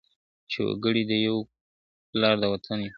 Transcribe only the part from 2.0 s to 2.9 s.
پلار د وطن یو `